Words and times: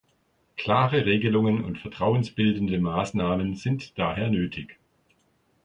Klare 0.57 1.05
Regelungen 1.05 1.63
und 1.63 1.77
vertrauensbildende 1.77 2.79
Maßnahmen 2.79 3.55
sind 3.55 3.99
daher 3.99 4.31
nötig. 4.31 4.79